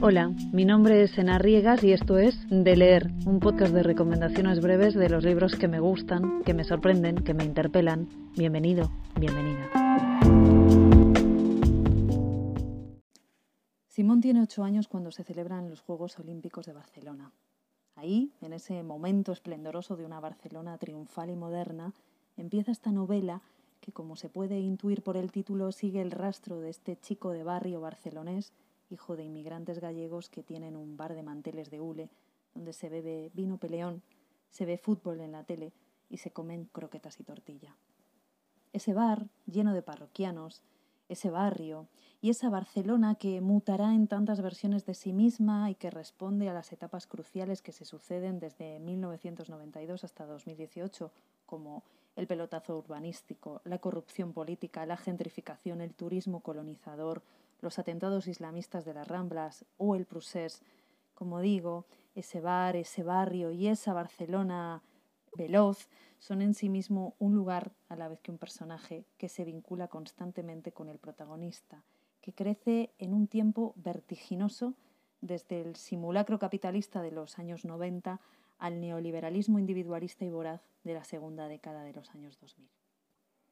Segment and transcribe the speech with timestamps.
[0.00, 4.60] Hola, mi nombre es Ena Riegas y esto es De Leer, un podcast de recomendaciones
[4.60, 8.08] breves de los libros que me gustan, que me sorprenden, que me interpelan.
[8.36, 9.68] Bienvenido, bienvenida.
[13.88, 17.32] Simón tiene ocho años cuando se celebran los Juegos Olímpicos de Barcelona.
[17.96, 21.92] Ahí, en ese momento esplendoroso de una Barcelona triunfal y moderna,
[22.36, 23.42] empieza esta novela
[23.80, 27.42] que, como se puede intuir por el título, sigue el rastro de este chico de
[27.42, 28.52] barrio barcelonés
[28.90, 32.10] hijo de inmigrantes gallegos que tienen un bar de manteles de hule,
[32.54, 34.02] donde se bebe vino peleón,
[34.50, 35.72] se ve fútbol en la tele
[36.08, 37.76] y se comen croquetas y tortilla.
[38.72, 40.62] Ese bar, lleno de parroquianos,
[41.08, 41.86] ese barrio
[42.20, 46.52] y esa Barcelona que mutará en tantas versiones de sí misma y que responde a
[46.52, 51.10] las etapas cruciales que se suceden desde 1992 hasta 2018,
[51.46, 51.82] como
[52.16, 57.22] el pelotazo urbanístico, la corrupción política, la gentrificación, el turismo colonizador,
[57.60, 60.62] los atentados islamistas de las Ramblas o el Prusés,
[61.14, 64.82] como digo, ese bar, ese barrio y esa Barcelona
[65.36, 69.44] veloz son en sí mismo un lugar a la vez que un personaje que se
[69.44, 71.84] vincula constantemente con el protagonista,
[72.20, 74.74] que crece en un tiempo vertiginoso
[75.20, 78.20] desde el simulacro capitalista de los años 90
[78.58, 82.68] al neoliberalismo individualista y voraz de la segunda década de los años 2000.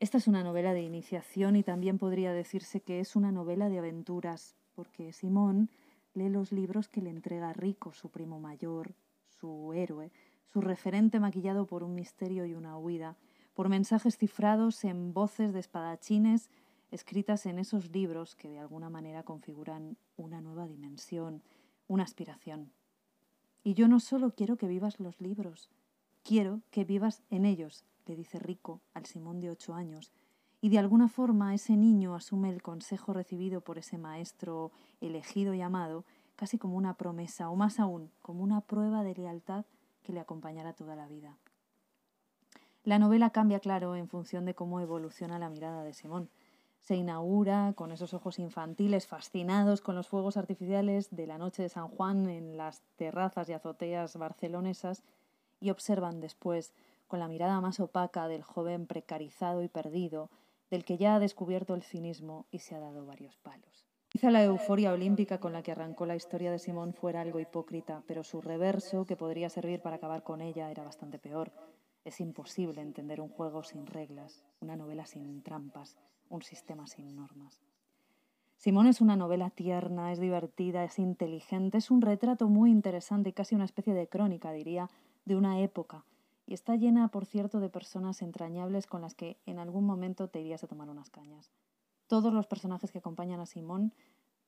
[0.00, 3.78] Esta es una novela de iniciación y también podría decirse que es una novela de
[3.78, 5.68] aventuras, porque Simón
[6.14, 8.94] lee los libros que le entrega Rico, su primo mayor,
[9.28, 10.10] su héroe,
[10.46, 13.18] su referente maquillado por un misterio y una huida,
[13.52, 16.48] por mensajes cifrados en voces de espadachines
[16.90, 21.42] escritas en esos libros que de alguna manera configuran una nueva dimensión,
[21.88, 22.72] una aspiración.
[23.62, 25.68] Y yo no solo quiero que vivas los libros,
[26.30, 30.12] quiero que vivas en ellos, le dice Rico al Simón de ocho años,
[30.60, 35.60] y de alguna forma ese niño asume el consejo recibido por ese maestro elegido y
[35.60, 36.04] amado
[36.36, 39.64] casi como una promesa, o más aún, como una prueba de lealtad
[40.04, 41.36] que le acompañará toda la vida.
[42.84, 46.30] La novela cambia, claro, en función de cómo evoluciona la mirada de Simón.
[46.78, 51.70] Se inaugura con esos ojos infantiles fascinados con los fuegos artificiales de la noche de
[51.70, 55.02] San Juan en las terrazas y azoteas barcelonesas
[55.60, 56.72] y observan después
[57.06, 60.30] con la mirada más opaca del joven precarizado y perdido,
[60.70, 63.86] del que ya ha descubierto el cinismo y se ha dado varios palos.
[64.08, 68.02] Quizá la euforia olímpica con la que arrancó la historia de Simón fuera algo hipócrita,
[68.06, 71.52] pero su reverso, que podría servir para acabar con ella, era bastante peor.
[72.04, 75.96] Es imposible entender un juego sin reglas, una novela sin trampas,
[76.28, 77.60] un sistema sin normas.
[78.56, 83.32] Simón es una novela tierna, es divertida, es inteligente, es un retrato muy interesante y
[83.32, 84.90] casi una especie de crónica, diría,
[85.24, 86.04] de una época,
[86.46, 90.40] y está llena, por cierto, de personas entrañables con las que en algún momento te
[90.40, 91.52] irías a tomar unas cañas.
[92.08, 93.92] Todos los personajes que acompañan a Simón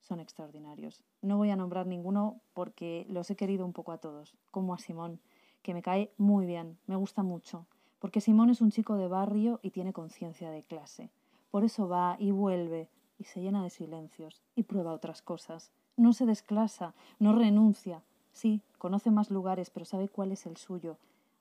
[0.00, 1.04] son extraordinarios.
[1.22, 4.78] No voy a nombrar ninguno porque los he querido un poco a todos, como a
[4.78, 5.20] Simón,
[5.62, 7.66] que me cae muy bien, me gusta mucho,
[8.00, 11.10] porque Simón es un chico de barrio y tiene conciencia de clase.
[11.50, 15.70] Por eso va y vuelve y se llena de silencios y prueba otras cosas.
[15.96, 18.02] No se desclasa, no renuncia.
[18.34, 20.98] Sí, conoce más lugares, pero sabe cuál es el suyo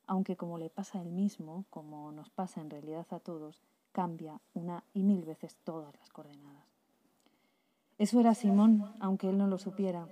[0.07, 3.61] aunque como le pasa a él mismo, como nos pasa en realidad a todos,
[3.91, 6.65] cambia una y mil veces todas las coordenadas.
[7.97, 10.07] Eso era Simón, aunque él no lo supiera.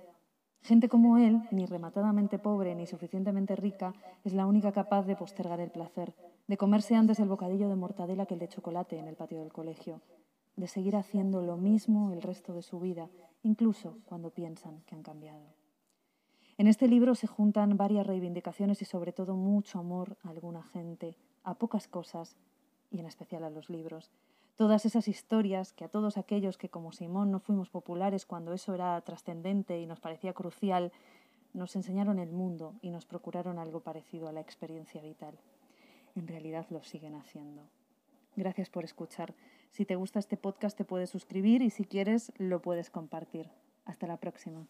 [0.62, 3.92] Gente como él, ni rematadamente pobre ni suficientemente rica,
[4.24, 6.14] es la única capaz de postergar el placer,
[6.46, 9.52] de comerse antes el bocadillo de mortadela que el de chocolate en el patio del
[9.52, 10.00] colegio,
[10.56, 13.08] de seguir haciendo lo mismo el resto de su vida,
[13.42, 15.61] incluso cuando piensan que han cambiado.
[16.58, 21.16] En este libro se juntan varias reivindicaciones y sobre todo mucho amor a alguna gente,
[21.44, 22.36] a pocas cosas
[22.90, 24.10] y en especial a los libros.
[24.56, 28.74] Todas esas historias que a todos aquellos que como Simón no fuimos populares cuando eso
[28.74, 30.92] era trascendente y nos parecía crucial,
[31.54, 35.38] nos enseñaron el mundo y nos procuraron algo parecido a la experiencia vital.
[36.14, 37.62] En realidad lo siguen haciendo.
[38.36, 39.34] Gracias por escuchar.
[39.70, 43.48] Si te gusta este podcast te puedes suscribir y si quieres lo puedes compartir.
[43.84, 44.66] Hasta la próxima.